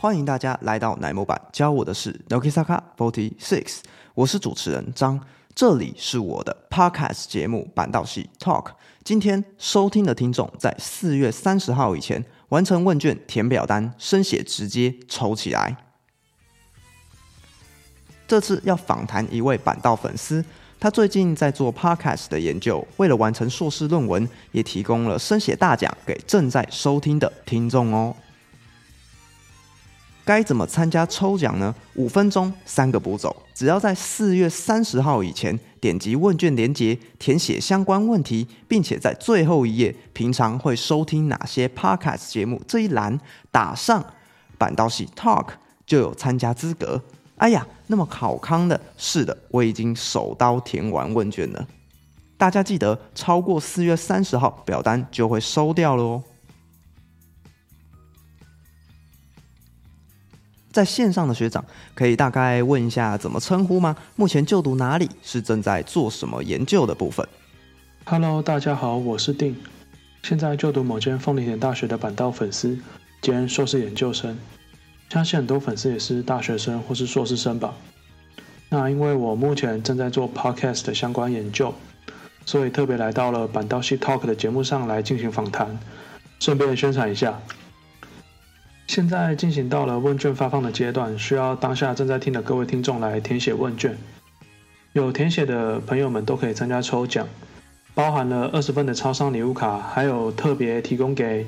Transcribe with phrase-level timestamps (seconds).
[0.00, 3.80] 欢迎大家来到奶模版，教我的是 Nokisaka Forty Six，
[4.14, 5.20] 我是主持人张，
[5.54, 8.70] 这里是我的 Podcast 节目板道系 Talk。
[9.04, 15.76] 今天收听的听众在四月三十号以前完成问卷填表单，生写直接抽起来。
[18.26, 20.42] 这次要访谈一位板道粉丝。
[20.80, 28.16] 他最近在做 podcast 的研究，为了完成硕士论文，也提供了生写大奖给正在收听的听众哦。
[30.30, 31.74] 该怎么参加抽奖呢？
[31.96, 43.18] 五分钟三个步骤，只要在四月三十号以前点击问卷连接，填写相关问题，并且在最后一页平常会收听哪些 podcast 节目这一栏
[43.50, 44.04] 打上
[44.56, 45.48] 板道系 talk，
[45.84, 47.02] 就有参加资格。
[47.38, 51.66] 哎呀，那么考康的，是的，我已经手刀填完问卷了。
[52.38, 56.22] 大家记得，超过四月三十号，表单就会收掉了哦。
[60.72, 63.96] 在线上的学长，可以大概问一下怎么称呼吗？
[64.14, 65.08] 目前就读哪里？
[65.22, 67.26] 是正在做什么研究的部分
[68.04, 69.56] ？Hello，大家好，我是定，
[70.22, 72.78] 现在就读某间凤梨田大学的板道粉丝
[73.20, 74.38] 兼硕士研究生。
[75.08, 77.74] 相信很多粉丝也是大学生或是硕士生吧。
[78.68, 81.74] 那因为我目前正在做 podcast 的相关研究，
[82.46, 85.76] 所以特别来到了板道系 talk 的节目上来进行访谈，
[86.38, 87.40] 顺便宣传一下。
[88.90, 93.96] 现在进行到了问卷发放的阶段，需要当下正在听的各位听众来填写问卷。
[94.94, 97.28] 有填写的朋友们都可以参加抽奖，
[97.94, 101.46] 包含了二十份的超商礼物卡，还有特别提供给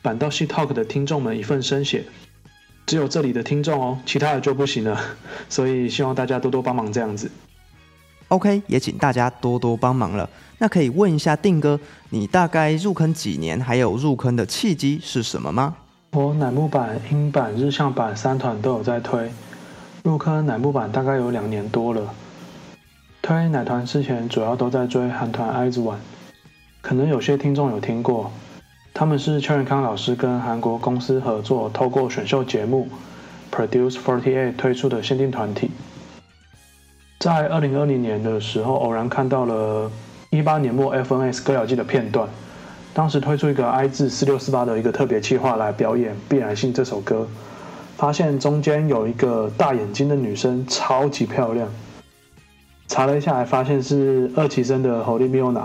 [0.00, 2.04] 板道系 talk 的听众们一份生写。
[2.86, 4.96] 只有这里的听众哦，其他的就不行了，
[5.50, 7.28] 所以希望大家多多帮忙这样子。
[8.28, 10.30] OK，也请大家多多帮忙了。
[10.58, 11.80] 那可以问一下定哥，
[12.10, 13.60] 你大概入坑几年？
[13.60, 15.78] 还有入坑的契机是什么吗？
[16.16, 19.30] 我乃木坂、英版、日向版三团都有在推，
[20.02, 22.14] 入坑乃木坂大概有两年多了。
[23.20, 25.96] 推奶团之前主要都在追韩团 IZ*ONE，
[26.80, 28.32] 可能有些听众有听过。
[28.94, 32.88] 他们是邱元康老师跟韩国公司合作，透过选秀节目
[33.52, 35.70] Produce Forty Eight 推出的限定团体。
[37.18, 39.90] 在二零二零年的时候，偶然看到了
[40.30, 42.26] 一八年末 FNS 歌谣季的片段，
[42.96, 47.28] 当时推出一个 I 字四六四八的一个特别企划来表演《必然性》这首歌，
[47.98, 51.68] 发现中间有一个大眼睛的女生超级漂亮，
[52.88, 55.64] 查了一下，还发现是二期生的 Holy Miona。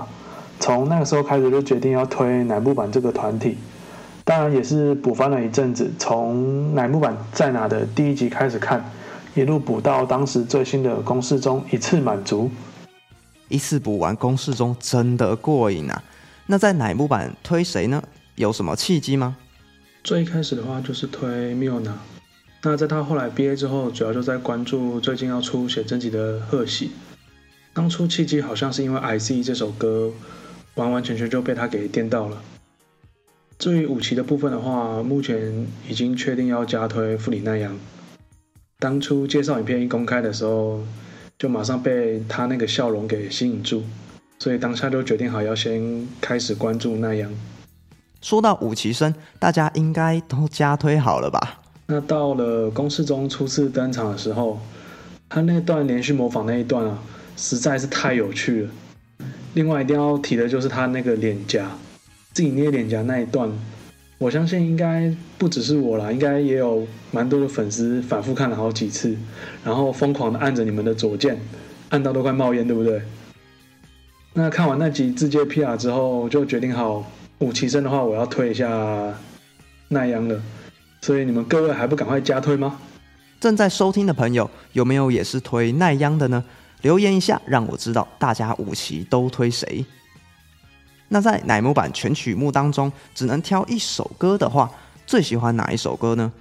[0.60, 3.58] 从那个时候开始就决定要推乃木坂这个团体，
[4.26, 8.84] 当然也是补番了一阵子，从乃木坂在哪的第一集开始看，
[9.36, 12.52] 一路补到当时最新的公式中一次满足，
[13.48, 16.04] 一次补完公式中真的过瘾啊！
[16.52, 18.04] 那在乃木坂推谁呢？
[18.36, 19.38] 有什么契机吗？
[20.04, 21.94] 最一开始的话就是推 Miona，
[22.62, 26.92] 那在他后来毕业之后，主要就在关注最近要出写真集的贺喜，
[27.72, 30.12] 当初契机好像是因为 I C 这首歌。
[30.76, 32.42] 完完全全就被他给电到了。
[33.58, 37.78] 至于武器的部分的话，目前已经确定要加推富里奈央。
[38.80, 40.82] 当初介绍影片一公开的时候，
[41.38, 43.84] 就马上被他那个笑容给吸引住，
[44.42, 47.32] 所以当下就决定好要先开始关注那样。
[48.24, 51.60] 说到武崎生，大家应该都加推好了吧？
[51.86, 54.60] 那到了公式中初次登场的时候，
[55.30, 56.98] 他那段连续模仿那一段啊，
[57.38, 58.70] 实在是太有趣了。
[59.54, 61.70] 另外一定要提的就是他那个脸颊，
[62.34, 63.48] 自己捏脸颊那一段，
[64.18, 69.16] 我相信应该不只是我啦，应该也有蛮多的粉丝反复看了好几次，
[69.64, 71.40] 然后疯狂的按着你们的左键，
[71.90, 73.04] 按到都快冒烟，对不对？
[74.34, 77.06] 那看完那集自界 PR 之后，就决定好
[77.40, 79.14] 武其生的话，我要推一下
[79.90, 80.42] 奈央了，
[81.02, 82.80] 所以你们各位还不赶快加推吗？
[83.42, 86.44] 正在收听的朋友，有没有也是推奈央的呢？
[86.82, 89.84] 留言一下，让我知道大家五期都推谁。
[91.10, 94.72] 那在乃木坂全曲目当中，只能挑一首歌的话，
[95.06, 96.32] 最喜欢哪一首歌呢？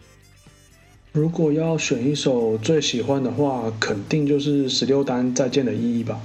[1.13, 6.21] 如果要选一首最喜欢的话，肯定就是十六单再见的意义吧。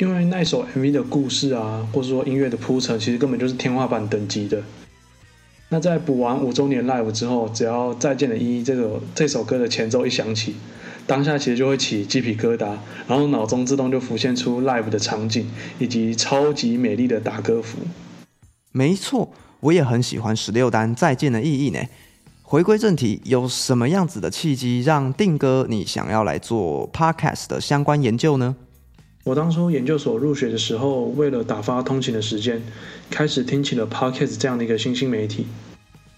[0.00, 4.62] 因为那首 MV 的故事啊，或者说音乐的铺陈，其实根本就是天花板等级的。
[5.68, 10.56] 那在补完五周年 live 之后，只要再见的意义这首这首歌的前奏一响起。
[11.06, 12.76] 当下其实就会起鸡皮疙瘩，
[13.06, 15.46] 然后脑中自动就浮现出 live 的场景
[15.78, 17.80] 以及超级美丽的打歌服。
[18.72, 19.30] 没错，
[19.60, 21.80] 我也很喜欢十六单再见的意义呢。
[22.42, 28.56] 回归正题，有什么样子的契机让定哥你想要来做 podcast 的相关研究呢？
[29.24, 32.62] 我当初研究所入学的时候，为了打发通勤的时间，
[33.10, 35.46] 开始听起了 podcast 这样的一个新兴媒体。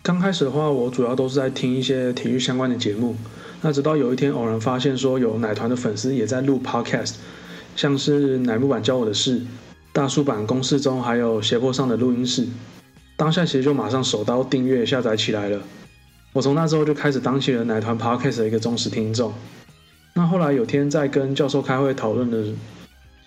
[0.03, 3.17] 刚开始的话，我主要都是在听一些体育相关的节目。
[3.61, 7.15] 那直到有一天偶然发现说有奶团的粉丝也在录 podcast，
[7.75, 9.43] 像是奶木板教我的事、
[9.93, 12.47] 大叔版公式中，还有斜坡上的录音室。
[13.17, 15.61] 当下其实就马上手刀订阅下载起来了。
[16.33, 19.33] 我从那之后就开始当起了奶团 podcast 的一个忠实听众。
[20.15, 22.45] 那后来有天在跟教授开会讨论的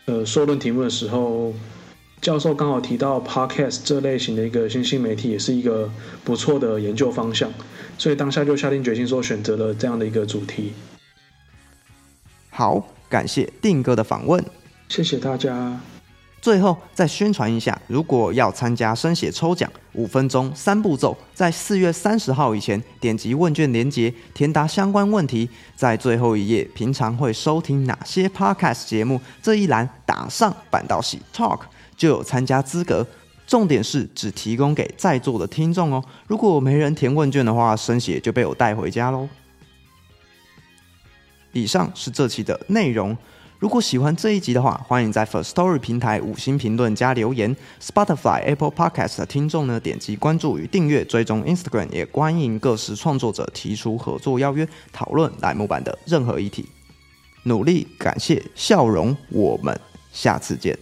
[0.06, 1.54] 呃硕论题目的时候。
[2.22, 5.88] 教授刚好提到 podcast 这类型的一个新兴媒体，也是一个
[6.24, 7.52] 不错的研究方向，
[8.00, 10.74] 所以当下就下定决心说选择了这样的一个主题。
[12.50, 14.44] 好，感谢定哥的访问，
[14.90, 15.80] 谢谢大家。
[16.46, 31.62] 最后再宣传一下，如果要参加生写抽奖，五分钟三步骤，在四月三十号以前点击问卷连接，填答相关问题，在最后一页平常会收听哪些 podcast 节目这一栏打上板道喜 talk。
[31.98, 33.08] 就有参加资格，
[33.48, 36.06] 重点是只提供给在座的听众哦。
[36.28, 39.28] 如果没人填问卷的话，生写就被我带回家喽。
[41.54, 43.18] 以上是这期的内容。
[43.58, 47.56] 如果喜欢这一集的话，欢迎在 First Story 平台五星评论加留言。
[47.82, 56.68] Spotify、Apple Podcast 的听众呢，点击关注与订阅，追踪 Instagram，也欢迎各式创作者提出合作邀约，讨论栏目版的任何议题。
[57.44, 59.80] 努力，感谢，笑容，我们
[60.12, 60.78] 下次见。